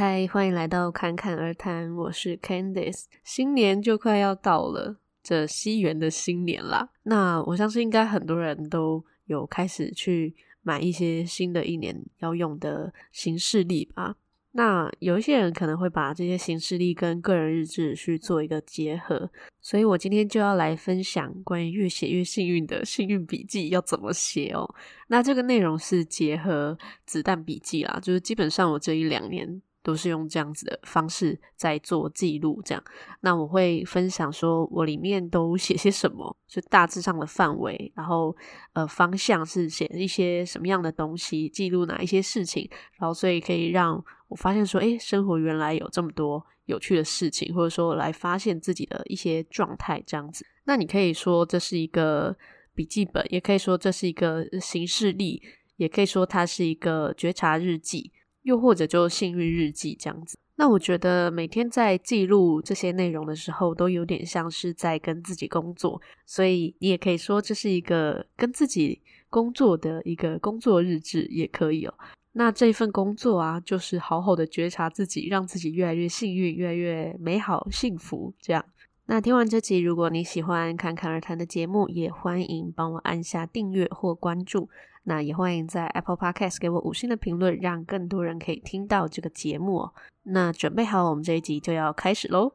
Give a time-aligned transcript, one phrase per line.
[0.00, 3.06] 嗨，欢迎来到侃侃而谈，我是 Candice。
[3.24, 6.88] 新年就快要到了，这西元的新年啦。
[7.02, 14.14] 那我相信应该很多人都有开始去买一些新的一年要用的行事历吧。
[14.52, 19.28] 那有一些人可能会把这些行事历跟个人日志去做一个结合，
[19.60, 24.72] 所以我今天就要来分享关于越写越幸运的幸运笔记要怎么写哦。
[25.08, 32.84] 那这个内容是结合子弹笔记啦，就是基本上我这一两年都是用这样子的方式在做记录，这样。
[33.20, 38.36] 那我会分享说我里面都写些什么，就大致上的范围，然后
[38.74, 44.04] 呃方向是写一些什么样的东西，记录哪一些事情，然后所以可以让。
[44.28, 50.44] 我发现说，诶，生活原来有这么多有趣的事情，或者说来发现自己的一些状态，这样子。
[50.64, 52.36] 那你可以说这是一个
[52.74, 55.42] 笔记本，也可以说这是一个行事历，
[55.76, 58.12] 也可以说它是一个觉察日记，
[58.48, 60.38] 又或者就幸运日记这样子。
[60.56, 71.94] 那我觉得每天在记录这些内容的时候，都有点像是在跟自己工作，所以你也可以说这是一个跟自己工作的一个工作日志，也可以哦。
[72.32, 78.32] 那这份工作啊，就是好好的觉察自己，让自己越来越幸运，越来越美好、幸福。
[78.40, 78.64] 这样。
[79.06, 84.68] 那听完这集，如果你喜欢侃侃而谈的节目，也欢迎帮我按下订阅或关注。
[85.04, 89.94] 那也欢迎在 Apple Podcast 给我五星的评论，让更多人可以听到这个节目哦。
[90.24, 92.52] 那准备好，我们这一集就要开始喽。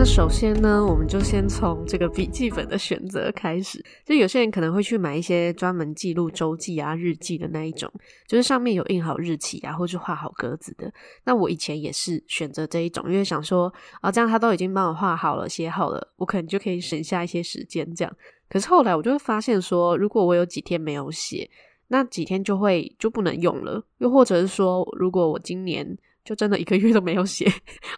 [0.00, 3.84] 那首先呢，我们就先从这个笔记本的选择开始。
[4.04, 7.92] 就有些人可能会去买一些专门记录周记啊、日记的那一种，
[8.28, 10.88] 就是上面有印好日期啊，或是画好格子的。
[11.24, 18.16] 那我以前也是选择这一种，因为想说啊，这样他都已经帮我画好了、写好了，我可能就可以省下一些时间这样。
[18.48, 21.50] 可是后来我就会发现说，如果我有几天没有写，
[21.88, 23.84] 那几天就会就不能用了。
[23.98, 27.50] 又或者是说，如果我今年就真的一个月都没有写，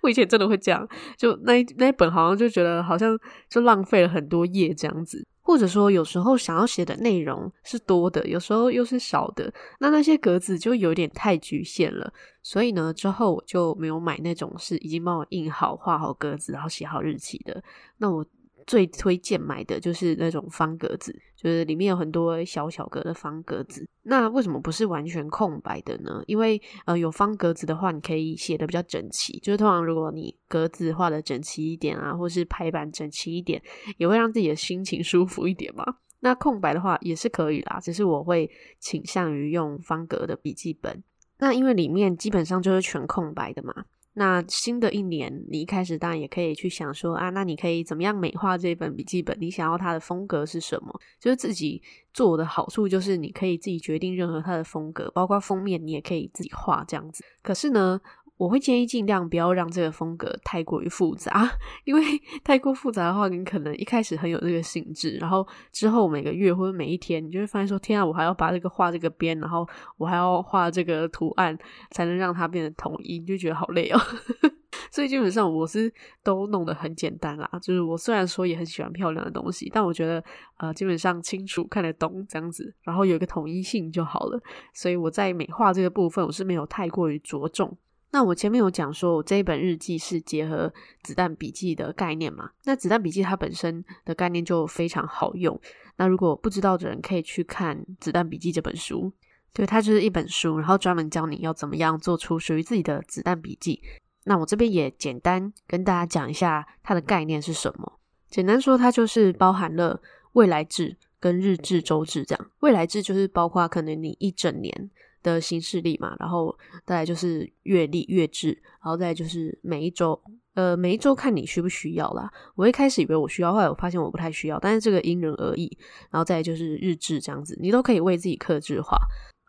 [0.02, 3.18] 我以前真的会这样，就那一那一本好像就觉得好像
[3.48, 17.60] 就浪费了很多页这样子，或者说有时候想要写的内容是多的，有时候又是少的，那那些格子就有点太局限了，所以呢之后我就没有买那种是已经帮我印好、画好格子，然后写好日期的，
[17.98, 18.24] 那我。
[18.70, 23.84] 最推荐买的就是那种方格子，就是里面有很多小小格的方格子。
[24.02, 26.22] 那为什么不是完全空白的呢？
[26.28, 29.40] 因为呃，有方格子的话，你可以写得比较整齐。
[29.40, 33.60] 就是通常如果你格子画得整齐一点啊，或是排版整齐一点，
[33.96, 35.84] 也会让自己的心情舒服一点嘛。
[36.20, 38.48] 那空白的话也是可以啦，只是我会
[38.78, 41.02] 倾向于用方格的笔记本。
[41.38, 43.74] 那因为里面基本上就是全空白的嘛。
[44.14, 49.36] 那新的一年，你一开始当然也可以去想说啊，那你可以怎么样美化这本笔记本？
[49.40, 50.92] 你想要它的风格是什么？
[51.20, 51.80] 就是自己
[52.12, 57.24] 做的好处，就是你可以自己决定任何它的风格，包括封面你也可以自己画这样子。
[57.42, 58.00] 可是呢，
[58.40, 61.46] 我会建议尽量不要让这个风格太过于复杂，
[61.84, 62.02] 因为
[62.42, 69.68] 太过复杂的话，你可能一开始很有这个兴致，然后之后每个月或者每一天，你就会发现说：天啊，我还要把这个画这个边，然后
[69.98, 71.54] 我还要画这个图案，
[71.90, 74.00] 才能让它变得统一，你就觉得好累哦。
[74.90, 75.92] 所以基本上我是
[76.24, 80.24] 都弄得很简单啦，就是我虽然说也很喜欢漂亮的东西，但我觉得
[80.56, 84.40] 呃基本上清楚看得懂这样子，然后有一个统一性就好了。
[84.72, 87.76] 所以我在美化这个部分，我是没有太过于着重。
[88.12, 90.72] 那我前面有讲说，我这一本日记是结合
[91.02, 92.50] 子弹笔记的概念嘛？
[92.64, 95.58] 那子弹笔记它本身的概念就非常好用。
[95.96, 99.12] 那如果不知道的人可以去看《子弹笔记》这本书，
[99.52, 103.80] 对，它就是一本书，然后专门教你要怎么样做出属于自己的子弹笔记。
[104.24, 108.00] 那我这边也简单跟大家讲一下它的概念是什么。
[108.28, 110.00] 简单说，它就是包含了
[110.32, 112.50] 未来制跟日志、周志这样。
[112.60, 114.90] 未来制就是包括可能你一整年。
[115.22, 118.50] 的行事历嘛，然后再来就是月历、月志，
[118.82, 120.20] 然后再来就是每一周，
[120.54, 122.30] 呃，每一周看你需不需要啦。
[122.54, 125.76] 我一开始以为我需要，后来我发现我不太需要，但是这个因人而异。
[126.10, 128.98] 然后再来就是日志这样子，你都可以为自己克制化。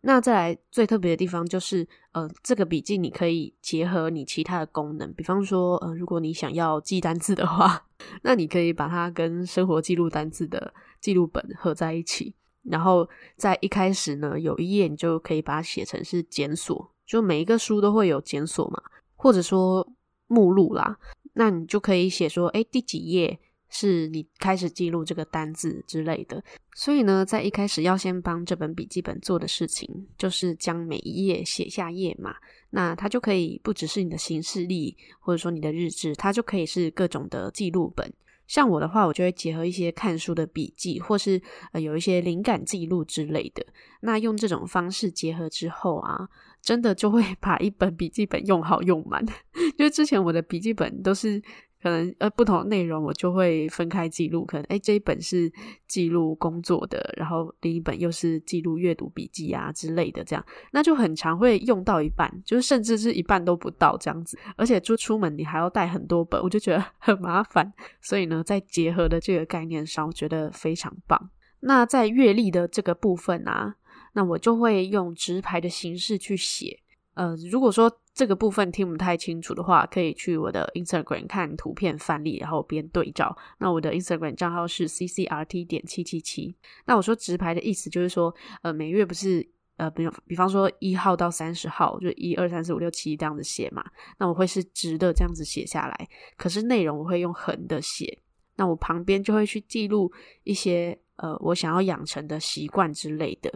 [0.04, 7.86] 那再来最特别的地方就是，呃，这个笔记你可以结合你其他的功能，比方说，呃，如果你想要记单字的话，
[8.24, 12.34] 那你可以把它跟生活记录单字的记录本合在一起。
[12.64, 18.82] 然后在一开始呢，有一页你就可以把它写成是检索，就每一个书都会有检索嘛，
[19.16, 19.88] 或者说
[20.28, 20.98] 目录啦，
[21.34, 26.44] 那你就可以写说，诶，第几页是你开始记录这个单字之类的。
[26.74, 32.36] 所以呢，在一开始要先帮这本笔记本做的事情，就是将每一页写下页码，
[32.70, 38.14] 那它就可以不只是你的行事历，或者说你的日志，它就可以是各种的记录本。
[38.52, 43.66] 像我的话，我就会结合一些看书的笔记，或是呃有一些灵感记录之类的。
[44.02, 46.28] 那用这种方式结合之后啊，
[46.62, 49.26] 真的就会 把一本笔记本用好用满。
[49.80, 51.42] 因为之前我的笔记本都是。
[51.82, 55.52] 可能呃不同内容我就会分开记录，可能诶这一本是
[55.88, 71.30] 记录工作的，然后另一本又是记录阅读笔记啊之类的，这样那就很常会用到一半，就是甚至是一半都不到这样子，而且就出门你还要带很多本，我就觉得 很麻烦，所以呢，在结合的这个概念上，我觉得非常棒。
[71.62, 73.76] 那在阅历的这个部分啊，
[74.14, 76.80] 那我就会用直排的形式去写。
[77.14, 83.36] 呃，如果说这个部分听不太清楚的话，可以去我的 Instagram 看图片范例，然后边对照。
[83.58, 86.56] 那我的 Instagram 账号是 ccrt 点七七七。
[86.86, 88.32] 那我说直排的意思就是说，
[88.62, 89.44] 呃，每月不是
[89.78, 93.84] 呃，比比方说一号到三十号，就一二三四五六七这样子写嘛。
[94.20, 96.08] 那我会是直的这样子写下来，
[96.38, 98.20] 可是内容我会用横的写。
[98.56, 100.14] 那我旁边就会去记录
[100.44, 103.52] 一些呃，我想要养成的习惯之类的。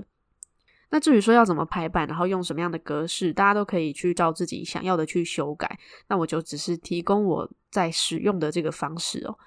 [0.96, 5.78] 那至于说要怎么排版，然后用什么样的格式，大家都可以去照自己想要的去修改。
[6.08, 9.38] 那我就只是提供我在使用的这个方式哦。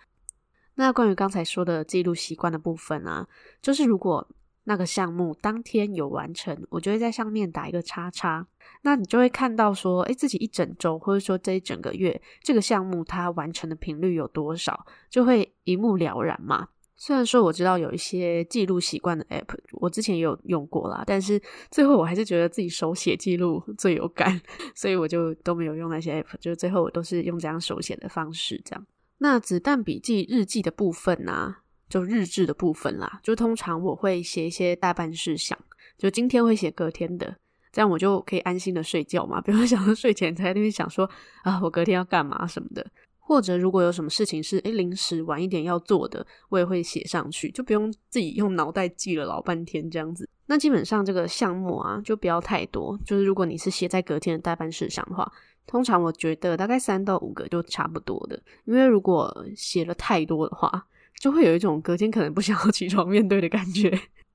[0.74, 3.26] 那关于刚才说的记录习惯的部分啊，
[3.62, 4.28] 就是如果
[4.64, 8.46] 那个项目当天有完成，我就会在上面打一个叉叉。
[8.82, 16.68] 那你就会看到说，诶，自己一整周或者说这一整个月这个项目它完成的频率有多少，就会一目了然嘛。
[17.00, 21.40] 虽然说我知道有一些记录习惯的 App，我之前也有用过啦，但是
[21.70, 24.38] 最后我还是觉得自己手写记录最有感，
[24.74, 28.84] 所以我就都没有用那些 App，就最后我都是用这样手写的方式这样。
[29.18, 35.56] 那子弹笔记日记的部分呢、啊，就日志的部分啦，就通常我会写一些待办事项，
[35.96, 37.36] 就今天会写隔天的，
[37.70, 41.08] 这样我就可以安心的睡觉嘛，不用 想着睡前才在那边想说
[41.44, 42.84] 啊，我隔天要干嘛什么的。
[43.28, 50.26] 或者如果有什么事情是诶临时晚一点要做的，我也会写上去，就不用自己用脑袋记了老半天这样子。
[50.46, 52.98] 那基本上这个项目啊，就不要太多。
[53.04, 55.30] 就是如果你是写在隔天的待办事项的话，
[55.66, 58.42] 通常我觉得大概三到五个就差不多的。
[58.64, 60.86] 因为如果写了太多的话，
[61.20, 63.90] 就会有一种隔天可能不想要起床面对的感觉。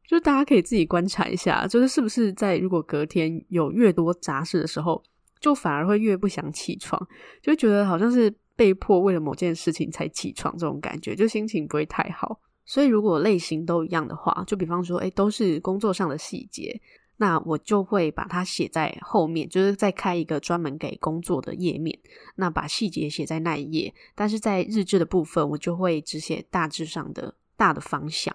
[0.07, 5.01] 就是大家可以自己观察一下，就是是不是在如果隔天有越多杂事的时候，
[5.39, 7.07] 就反而会越不想起床，
[7.41, 8.31] 就觉得好像是。
[8.55, 12.39] 被迫为了某件事情才起床，这种感觉就心情不会太好。
[12.65, 16.79] 所以如果类型都一样的话，就比方说，诶，都是工作上的细节，
[17.17, 21.97] 那我就会把它写在后面，就是再开一个专门给工作的页面，
[22.35, 23.93] 那把细节写在那一页。
[24.15, 28.33] 但是在日志的部分，我就会只写大致上的大的方向。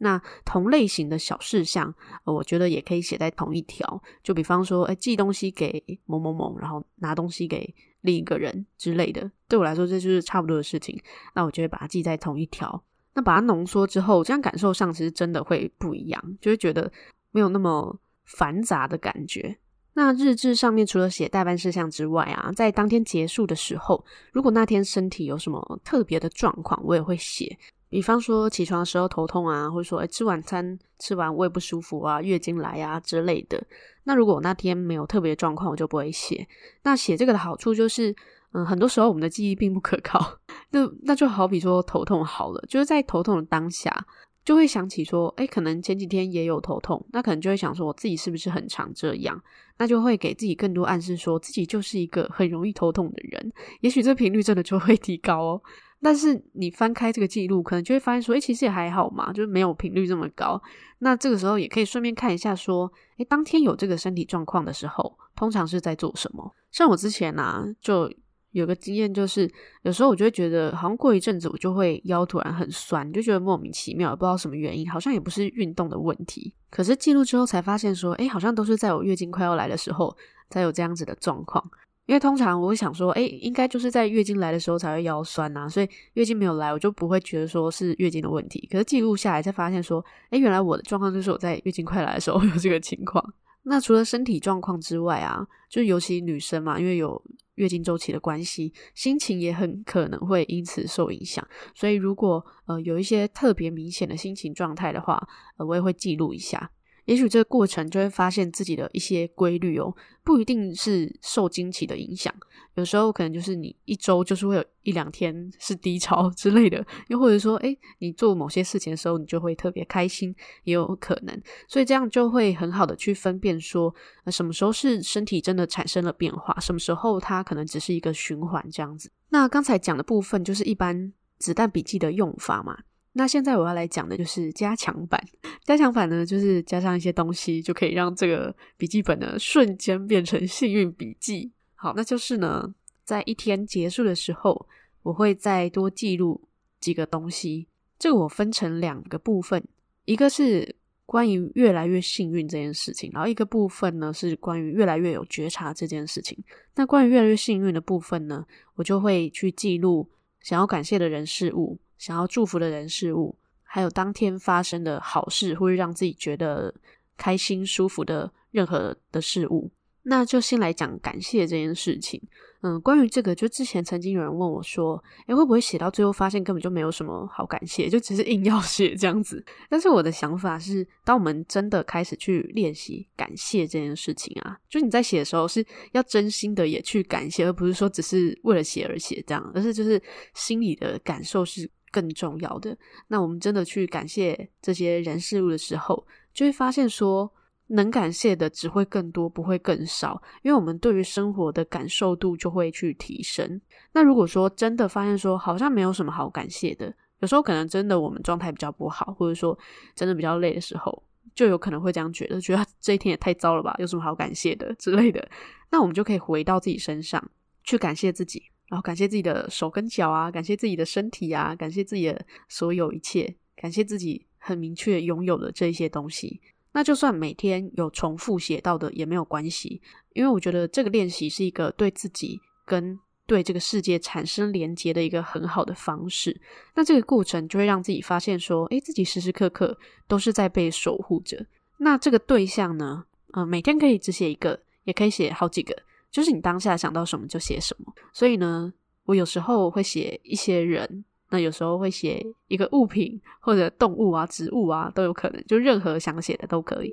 [0.00, 1.94] 那同类型的小事项，
[2.24, 4.02] 我觉得也可以写在同一条。
[4.22, 7.74] 就比方说，诶，寄东西给某某某，然后拿东西给。
[8.08, 10.98] 另一个人之类的，对我来说这就是差不多的事情。
[11.34, 12.82] 那我就会把它记在同一条。
[13.12, 16.90] 那把它浓缩之后，这样感受上其实真的会不一样，就会觉得
[17.32, 19.58] 没有那么繁杂的感觉。
[19.92, 24.02] 那日志上面除了写待办事项之外啊，在当天结束的时候，
[24.32, 27.58] 如果那天身体有什么特别的状况，我也会写。
[27.90, 33.60] 比方说起床的时候头痛啊，或者说诶吃晚餐吃完胃不舒服啊，月经来啊之类的。
[34.08, 36.48] 那如果我那天没有特别状况，我就不会写。
[36.82, 38.16] 那写这个的好处就是，
[38.52, 40.38] 嗯，很多时候我们的记忆并不可靠。
[40.72, 44.06] 那那就好比说头痛好了，就是在头痛的当下，
[44.46, 49.38] 就会想起说，诶可能前几天也有头痛，那可能就会想说，我自己是不是很常这样？
[49.76, 53.52] 那就会给自己更多暗示，说自己就是一个很容易头痛的人。
[53.82, 55.62] 也许这频率真的就会提高哦。
[56.00, 60.60] 但是你翻开这个记录，可能就会发现说，诶，其实也还好嘛，就是没有频率这么高。
[61.00, 66.54] 那这个时候也可以顺便看一下，说，诶，当天有这个身体状况的时候，通常是在做什么？
[66.70, 68.10] 像我之前啊，就
[68.52, 69.50] 有个经验，就是
[69.82, 76.54] 有时候我就会觉得，好像过一阵子我就会腰突然很酸，就觉得莫名其妙，也不知道什么原因，好像也不是运动的问题。
[76.70, 80.16] 可是记录之后才发现说，诶，好像都是在我月经快要来的时候
[80.48, 81.68] 才有这样子的状况。
[82.08, 88.66] 因为通常我会想说，诶，应该就是在月经来的时候才会腰酸呐，所以月经没有来，我就不会觉得说是月经的问题。
[88.72, 93.22] 可是记录下来才发现说，诶，原来我的状况就是我在月经快来的时候有这个情况。
[93.64, 97.22] 那除了身体状况之外啊，就尤其女生嘛，因为有
[97.56, 101.46] 月经周期的关系，心情也很可能会因此受影响。
[101.74, 105.22] 所以如果呃有一些特别明显的心情状态的话，
[105.58, 106.70] 呃，我也会记录一下。
[107.08, 112.32] 也许这个过程就会发现自己的一些规律哦，不一定是受经期的影响，
[112.74, 120.34] 有时候可能就是你一周就是会有一两天是低潮之类的，又或者说，诶，你做某些事情的时候你就会特别开心，
[120.64, 129.10] 也有可能，所以这样就会很好的去分辨说，呃，什么时候是身体真的产生了变化，什么时候它可能只是一个循环这样子。
[129.30, 131.12] 那刚才讲的部分就是一般。
[131.38, 132.76] 子弹笔记的用法嘛。
[133.18, 135.20] 那现在我要来讲的就是加强版。
[135.64, 141.50] 加强版呢，就是加上一些东西，就可以让这个笔记本呢瞬间变成幸运笔记。
[141.74, 142.72] 好，那就是呢，
[143.02, 144.68] 在一天结束的时候，
[145.02, 146.40] 我会再多记录
[146.78, 147.66] 几个东西。
[147.98, 149.60] 这个我分成两个部分，
[150.04, 156.38] 一个是关于越来越幸运这件事情，然后一个部分呢是关于越来越有觉察这件事情。
[156.76, 158.46] 那关于越来越幸运的部分呢，
[158.76, 160.08] 我就会去记录
[160.40, 161.76] 想要感谢的人事物。
[161.98, 166.74] 想要祝福的人事物，还有当天发生的好事，会让自己觉得
[167.16, 169.70] 开心、舒服的任何的事物，
[170.04, 172.22] 那就先来讲感谢这件事情。
[172.60, 190.02] 嗯，关于这个，就之前曾经有人问我说：“诶，会不会写到最后发现根本就没有什么好感谢，就只是硬要写这样子？” 但是我的想法是，当我们真的开始去练习感谢这件事情啊，就你在写的时候是要真心的也去感谢，而不是说只是为了写而写这样，而是就是
[190.34, 191.70] 心里的感受是。
[191.90, 192.76] 更重要的，
[193.06, 197.30] 那我们真的去感谢这些人事物的时候，就会发现说，
[197.68, 203.60] 能感谢的只会更多，不会更少，因为我们对于生活的感受度就会去提升。
[203.92, 209.58] 那如果说真的发现说，好像没有什么好感谢的，有时候可能真的我们状态比较不好，或者说
[209.94, 211.02] 真的比较累的时候，
[211.34, 215.28] 就有可能会这样觉得，觉得这一天也太糟了吧，有什么好感谢的之类的。
[215.70, 217.30] 那我们就可以回到自己身上，
[217.64, 218.44] 去感谢自己。
[218.68, 226.40] 然后感谢自己的手跟脚啊，感谢自己的身体啊，感谢自己的所有一切，感谢自己很明确拥有的这些东西。
[226.72, 229.80] 那就算每天有重复写到的也没有关系，
[230.12, 232.96] 因为我觉得这个练习是一个对自己跟
[233.26, 236.38] 对这个世界产生连接的一个很好的方式。
[236.74, 241.46] 那这个过程就会让自己发现说，诶，自己时时刻刻都是在被守护着。
[241.78, 245.74] 那这个对象呢，嗯、每天可以只写一个，也可以写好几个。
[246.10, 248.72] 就是你当下想到什么就写什么，所以呢，
[249.04, 256.92] 我有时候会写一些人，那有时候会写一个物品或者动物啊、植物啊都有可能，就任何想写的都可以。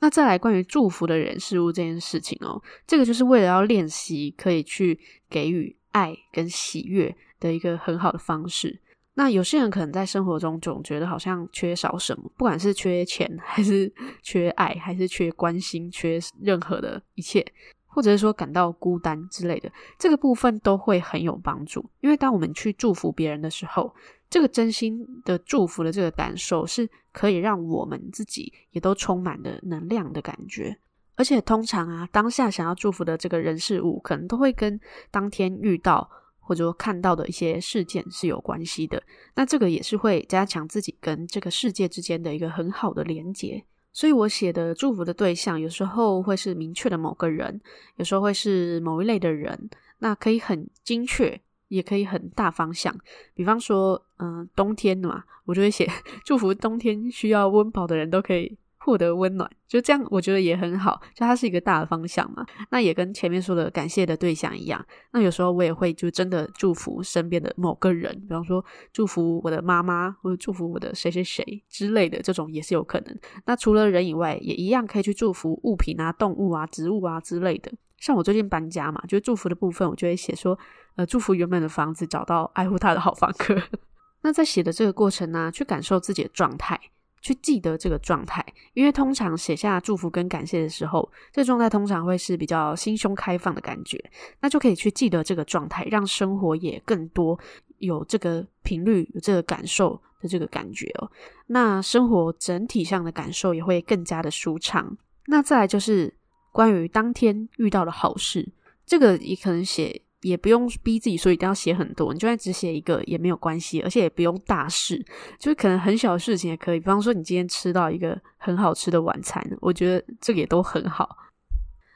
[0.00, 4.98] 那再来关于祝福的人事物这件事情哦，这个就是为了要练习可以去
[5.30, 8.80] 给予爱跟喜悦的一个很好的方式。
[9.14, 13.92] 那有些人可能在生活中总觉得好像缺少什么，不管是缺钱，还是
[14.22, 17.44] 缺爱，还是缺关心，缺任何的一切，
[17.86, 21.84] 或者是说感到孤单之类的，这个部分都会很有帮助。
[22.00, 23.94] 因为当我们去祝福别人的时候，
[24.30, 30.74] 这个真心的祝福的这个感受是可以让我们自己也都充满了能量的感觉。
[31.16, 36.10] 而且通常啊，当下想要祝福的这个人事物，可能都会跟当天遇到。
[36.52, 39.02] 或者说看到的一些事件是有关系的，
[39.34, 43.64] 那这个也是会加强自己跟这个世界之间的一个很好的连接。
[43.90, 47.58] 所以我写的祝福的对象，有时候会是明确的某个人，
[47.96, 52.94] 有时候会是某一类的人，那可以很精确，也可以很大方向。
[53.32, 55.88] 比方说，嗯、冬天嘛，我就会写
[56.22, 58.58] 祝福冬天需要温饱的人都可以。
[58.84, 61.00] 获得温暖，就这样，我觉得也很好。
[61.14, 64.84] 就它是一个大的方向嘛，那也跟前面说的感谢的对象一样。
[65.12, 73.16] 那有时候我也会就真的祝福身边的某个人，比方说祝福我的妈妈，或者祝福我的谁谁谁之类的，这种也是有可能。
[73.46, 77.72] 那除了人以外，也一样可以去祝福物品啊、动物啊、植物啊之类的。
[77.98, 80.58] 像我最近搬家嘛，就祝福的部分，我就会写说，
[80.96, 83.56] 呃，祝福原本的房子找到爱护它的好房客。
[84.22, 86.80] 那在写的这个过程呢、去感受自己的状态。
[87.22, 93.98] 去记得这个状态，因为通常写下祝福跟感谢的时候，这状态通常会是比较心胸开放的感觉，
[94.40, 97.38] 那就可以去记得这个状态，让生活也更多
[97.78, 101.10] 有这个频率、有这个感受的这个感觉哦。
[101.46, 104.98] 那生活整体上的感受也会更加的舒畅。
[105.26, 106.12] 那再来就是
[106.50, 108.52] 关于当天遇到的好事，
[108.84, 110.01] 这个也可能写。
[110.22, 115.04] 也不用逼自己说一定要写很多，你就算只写一个也没有关系，而且也不用大事，
[115.38, 116.80] 就是可能很小的事情也可以。
[116.80, 121.16] 比方说，你今天吃到一个很好吃的晚餐，我觉得这个也都很好。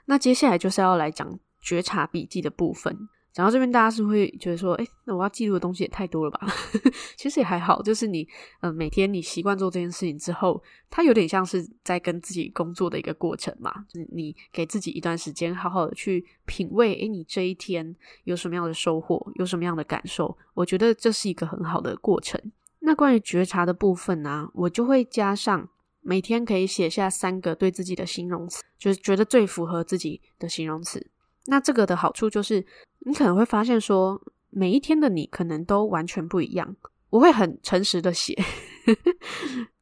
[0.05, 2.97] 那接下来就是要来讲觉察笔记的部分。
[3.37, 6.41] 讲到这边，大家是会觉得说，哎，那我要记录的东西也太多了吧？
[7.19, 8.23] 其实也还好，就是你，
[8.63, 13.85] 嗯、呃，每天你习惯做这件事情之后，它有点像是在跟自己工作的一个过程嘛。
[13.91, 20.35] 就是你给自己一段时间，好好的去品味，哎，你这一天有什么样的收获，有什么样的感受？
[20.55, 22.41] 我觉得这是一个很好的过程。
[22.79, 25.69] 那关于觉察的部分呢、我就会加上
[26.01, 31.07] 每天可以写下三个对自己的形容词，就是觉得最符合自己的形容词。
[31.49, 32.65] 那这个的好处就是。
[33.07, 34.21] 你可能会发现说，
[34.51, 36.75] 每一天的你可能都完全不一样。
[37.09, 38.37] 我会很诚实的写，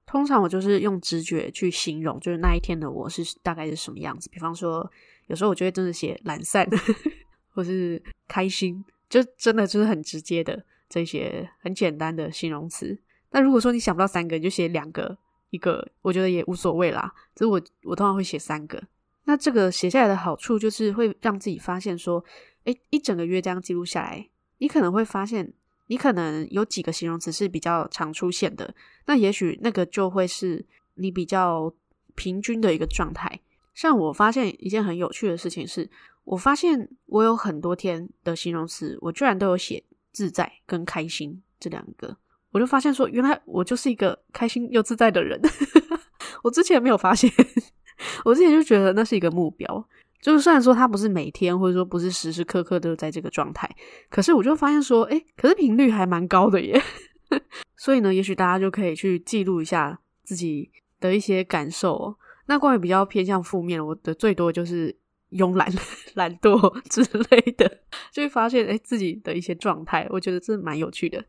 [0.05, 4.29] 通常我就是用直觉去形容，就是那一天的我是大概是什么样子。
[4.29, 4.89] 比方说，
[5.29, 6.69] 有时候我就会真的写懒散，
[7.55, 12.97] 或是开心，就真的就是很直接的这些很简单的形容词。
[13.31, 15.17] 那如果说你想不到三个，你就写两个，
[15.49, 17.11] 一个我觉得也无所谓啦。
[17.35, 18.81] 只是我我通常会写三个。
[19.25, 22.23] 那这个写下来的好处就是会让自己发现说，
[22.65, 24.29] 诶，一整个月这样记录下来，
[24.59, 25.53] 你可能会发现，
[25.87, 28.75] 你可能有几个形容词是比较常出现的。
[29.07, 31.73] 那也许那个就会是你比较
[32.15, 33.41] 平均的一个状态。
[33.75, 35.91] 像我发现一件很有趣的事情是，
[36.25, 42.17] 我发现我有很多天的形容词，我居然都有写自在跟开心这两个。
[42.53, 45.41] 我就发现说，原来我就是一个开心又自在的人。
[46.45, 47.29] 我之前没有发现，
[48.25, 49.89] 我之前就觉得那是一个目标。
[50.25, 53.69] 就是虽然说它不是每天，或者说不是时时刻刻都在这个状态，
[54.09, 56.81] 可是我就发现说，诶，可是频率还蛮高的耶。
[57.77, 62.17] 所以呢，也许大家就可以去记录一下自己的一些感受。
[62.47, 64.97] 那关于比较偏向负面，我的最多就是
[65.33, 65.71] 慵懒、
[66.17, 71.23] 懒惰之类的，就会发现诶自己的一些状态，我觉得这蛮有趣的。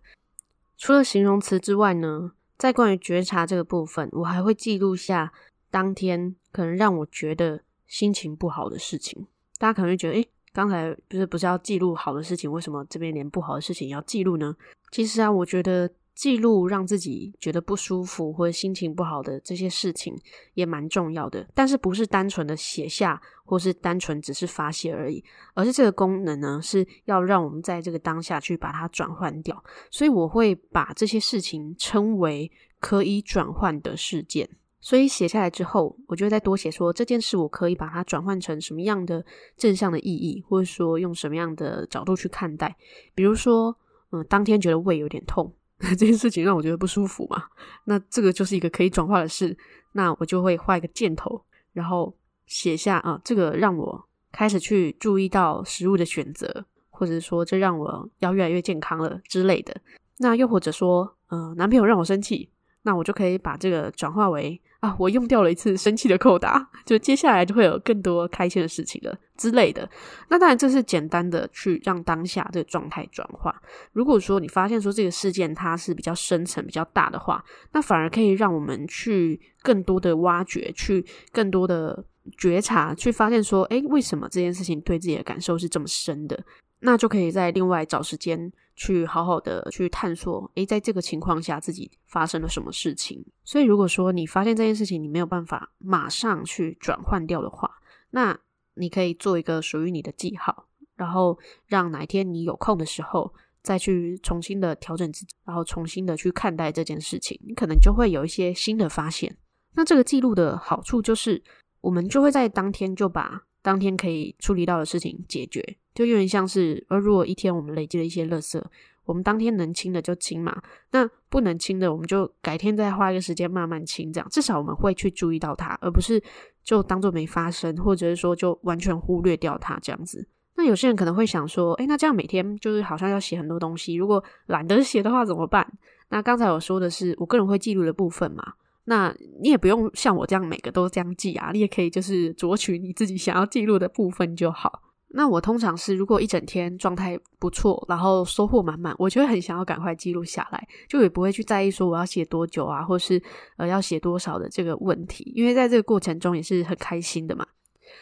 [0.77, 5.33] 除了形容词之外呢，在关于觉察这个部分，我还会记录下
[5.69, 9.27] 当天可能让我觉得心情不好的事情。
[9.57, 14.55] 大家可能会觉得，诶刚才不是不是要记录好的事情，为什么这边连不好的事情要记录呢？
[14.91, 15.89] 其实啊，我觉得。
[16.15, 20.17] 记录让自己觉得不舒服或者心情不好的这些事情
[20.53, 25.21] 也蛮重要的，但是不是单纯的写下，或是单纯只是发泄而已，
[25.55, 29.61] 而是这个功能呢，是要让我们在这个当下去把它转换掉。
[29.91, 32.49] 所以我会把这些事情称为
[32.79, 34.49] 可以转换的事件。
[34.85, 39.25] 所以写下来之后，我就会再多写说这件事我可以把它转换成什么样的
[39.57, 42.77] 正向的意义，或者说用什么样的角度去看待。
[43.15, 43.75] 比如说，
[44.11, 45.51] 嗯，当天觉得胃有点痛。
[45.79, 47.45] 这件事情让我觉得不舒服嘛，
[47.85, 49.57] 那这个就是一个可以转化的事，
[49.93, 52.15] 那我就会画一个箭头，然后
[52.45, 59.75] 写下啊，这个让我开始去注意到食物的选择，或者说这让我要越来越健康了之类的。
[60.19, 62.51] 那又或者说，嗯，男朋友让我生气，
[62.85, 64.61] 那我就可以把这个转化为。
[64.81, 69.89] 啊，我用掉了一次生气的扣打，就接下来就会有更多开心的事情了之类的。
[70.29, 73.59] 那当然，这是简单的去让当下这个状态转化。
[73.93, 82.05] 如果说你发现说这个事件它是比较深层、比较大的话，那反而可以让我们去更多的挖掘，去更多的
[82.37, 86.39] 觉察，去发现说，诶，为什么这件事情对自己的感受是这么深的？
[86.79, 88.51] 那就可以再另外找时间。
[88.77, 93.23] 去好好的去探索，诶，在这个情况下自己发生了什么事情？
[93.45, 97.71] 所以如果说你发现这件事情你没有办法马上去转换掉的话，
[98.09, 98.37] 那
[98.73, 103.33] 你可以做一个属于你的记号，然后让哪一天你有空的时候
[103.63, 109.37] 再去重新的调整自己，然后重新的去看待这件事情，你可能就会有一些新的发现。
[109.75, 111.41] 那这个记录的好处就是，
[111.79, 115.77] 我们就会在当天就把当天可以处理到的事情解决。
[115.95, 118.61] 就有点像是，而如果一天我们累积了一些垃圾，
[119.05, 126.21] 我们当天能清的就清嘛，那不能清的，我们就改天再花一个时间慢慢清，这样至少我们会去注意到它，而不是
[126.63, 130.27] 就当做没发生，或者是说就完全忽略掉它这样子。
[130.57, 135.65] 那有些人可能会想说，诶，那这样每天就是好像要写很多东西，如果懒得写的话怎么办？
[136.09, 138.53] 那刚才我说的是我个人会记录的部分嘛，
[138.85, 144.81] 那你也不用像我这样每个都这样记啊，你也可以就是酌取你自己想要记录的部分就好。
[145.09, 153.21] 那我通常是，如果一整天状态不错，然后收获满满，我就会很想要赶快记录下来，就也不会去在意说我要写多久啊，或是
[153.55, 157.45] 呃要写多少的这个问题，因为在这个过程中也是很开心的嘛。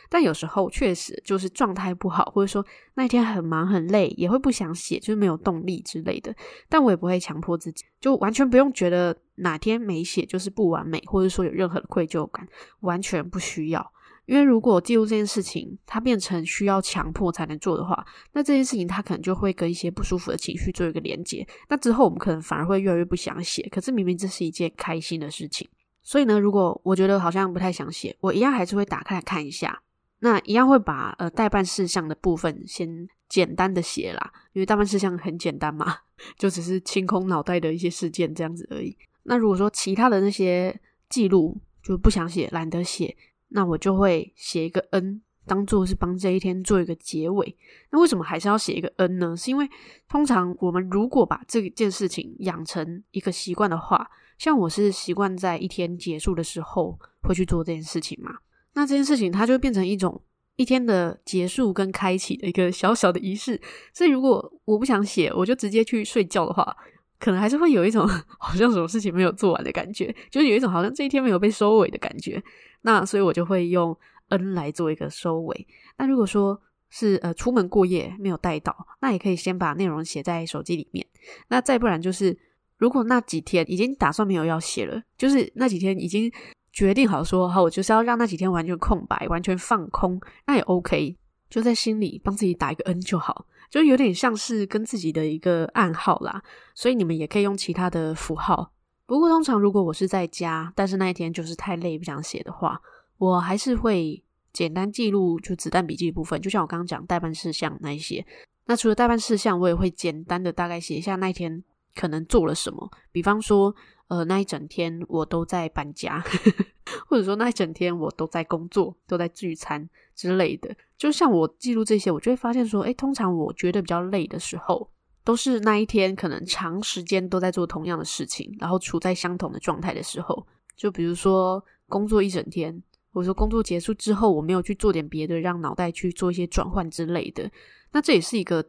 [0.09, 6.35] 但有时候确实就是状态不好，或者说那一天很忙很累，也会不想写，就是没有动力之类的。
[6.69, 12.47] 但我也不会强迫自己，就完全不用觉得哪天没写就是不完美，或者说有任何的愧疚感，
[12.81, 13.91] 完全不需要。
[14.25, 21.45] 因为如果记录这件事情，它变成需要强迫才能做的话，那这件事情它可能就会跟一些不舒服的情绪做一个连接。
[21.67, 25.67] 那之后我们可能反而会越来越不想写，可是明明这是一件开心的事情。
[26.01, 29.81] 所以呢，如果我觉得好像不太想写，我一样还是会打开来看一下。
[30.23, 35.97] 那一样会把呃待办事项的部分先简单的写啦，因为待办事项很简单嘛，
[36.37, 38.97] 就只是清空脑袋的一些事件这样子而已。
[39.23, 43.15] 那如果说其他的那些记录就不想写，懒得写。
[43.49, 47.57] 那我就会写一个 N，当做是帮这一天做一个结尾。
[47.91, 49.35] 那为什么还是要写一个 N 呢？
[49.35, 49.69] 是因为
[50.07, 58.37] 通常我们如果把这件事情养成一个习惯的话，像我是习惯在一天结束的时候会去做这件事情嘛。
[58.73, 60.21] 那这件事情它就会变成一种
[60.55, 63.59] 一天的结束跟开启的一个小小的仪式。
[63.93, 66.75] 所以如果我不想写，我就直接去睡觉的话，
[67.19, 68.07] 可能还是会有一种
[68.39, 72.41] 好像什么事情没有做完的感觉，就是有一种好像这一天没有被收尾的感觉。
[72.81, 73.97] 那所以我就会用
[74.29, 75.67] N 来做一个收尾。
[75.97, 81.05] 那如果说是呃出门过夜没有带到，那也可以先把内容写在手机里面。
[81.47, 82.37] 那再不然就是，
[82.77, 86.31] 如果那几天已经打算没有要写了，就是那几天已经
[86.73, 91.15] 决定好说好，我就是要让那几天完全空白，完全放空，那也 OK，
[91.49, 96.43] 就在心里帮自己打一个 N 就好，就有点像是跟自己的一个暗号啦。
[96.75, 98.73] 所以你们也可以用其他的符号。
[99.05, 102.81] 不过通常如果我是在家，但是那一天就是太累不想写的话，
[103.17, 104.21] 我还是会。
[104.53, 108.23] 简单记录就子弹笔记的部分，就像我刚刚讲待办事项那一些。
[108.67, 111.63] 那除了待办事项，我也会简单的大概写一下那一天
[111.95, 112.87] 可能做了什么。
[113.11, 113.75] 比方说，
[114.13, 116.23] 呃，那一整天我都在搬家，
[117.09, 120.75] 或者说那一整天我都在工作，都在聚餐之类的。
[120.97, 124.87] 就像我记录这些，我就会发现说，诶，通常我觉得比较累的时候，
[125.23, 130.45] 都是那一天可能长时间都在做同样的事情，然后处在相同的状态的时候。
[130.75, 132.83] 就比如说工作一整天。
[133.15, 137.47] 或者说工作结束之后，我没有去做点别的，让脑袋去做一些转换之类的。
[137.91, 138.65] 那这也是一个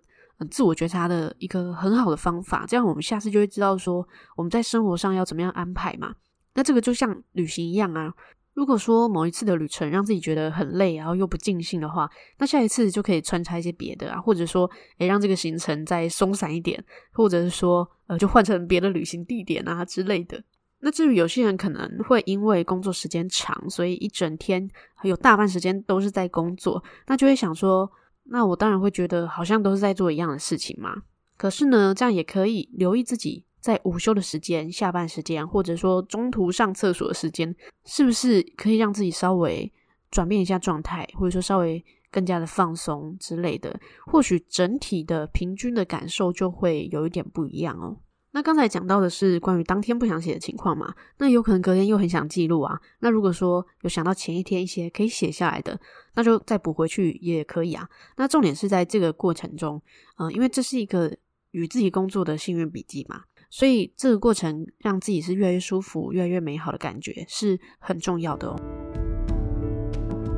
[0.51, 2.65] 自我觉察的一个很好的方法。
[2.67, 6.15] 这样我们下次就会知道说我们在生活上要怎么样安排嘛。
[6.55, 8.13] 那这个就像旅行一样啊。
[8.53, 20.41] 如果说某一次的旅程让自己觉得很累，然后又不尽兴的话，那下一次就可以穿插一些别的啊，或者说诶让这个行程再松散一点，或者是说呃就换成别的旅行地点啊之类的。
[20.79, 27.91] 那至于有些人可能会因为工作时间长，所以一整天还有大半时间都是在工作，那就会想说，
[28.25, 31.03] 那我当然会觉得好像都是在做一样的事情嘛。
[31.37, 39.73] 可是呢，这样也可以留意自己在午休的时间、下班时间，或者说中途上厕所的时间，是不是可以让自己稍微
[40.11, 47.97] 转变一下状态，或者说稍微更加的放松之类的，或许整体的平均的感受就会有一点不一样哦。
[48.35, 52.77] 那刚才讲到的是关于当天不想写的情况嘛，那有可能隔天又很想记录啊。
[52.99, 55.79] 那如果说有想到前一天一些可以写下来的，
[56.15, 57.89] 那就再补回去也可以啊。
[58.17, 59.81] 那重点是在这个过程中，
[60.19, 61.17] 嗯、因为这是一个
[61.53, 69.04] 与自己工作的幸运笔记嘛，所以这个过程让自己是越来越舒服、越来越美好的感觉是很重要的哦。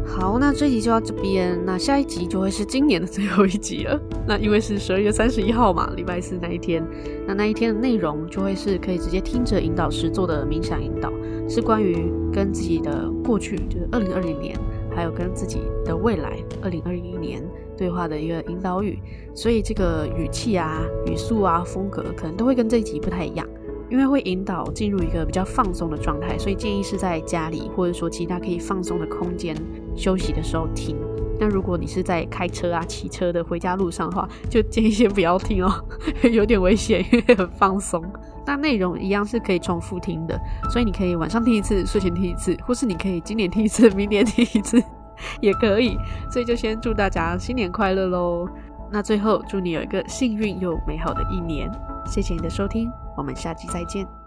[0.06, 4.00] 好，那这集就到这边，那下一集就会是今年的最后一集了。
[4.26, 6.82] 那因为是十二月三十一号嘛，礼拜四那一天，
[7.26, 11.12] 那那一天的内容就会是可以直接听着引导师做的冥想引导，
[11.48, 14.58] 是关于跟自己的过去，就是二零二零年，
[14.94, 17.42] 还有跟自己的未来二零二一年
[17.76, 18.98] 对话的一个引导语，
[19.34, 23.46] 所以这个语气啊、语速啊、风格可能都会跟这一集不太一样。
[23.88, 29.54] 因为会引导进入一个比较放松的状态，所以建议是在家里或者说其他可以放松的空间
[29.96, 30.96] 休息的时候听。
[31.38, 35.70] 那如果你是在开车啊、骑车的回家路上的话，就建议先不要听哦，
[36.32, 38.02] 有点危险，因为很放松。
[38.46, 44.82] 那内容一样是可以重复听的，所以你可以晚上听一次，睡前听一次，或是你可以今年听一次， 明年听一次
[45.42, 45.98] 也可以。
[46.30, 48.48] 所以就先祝大家新年快乐喽！
[48.90, 51.70] 那最后祝你有一个幸运又美好的一年。
[52.06, 52.88] 谢谢你的收听。
[53.16, 54.25] 我们下期再见。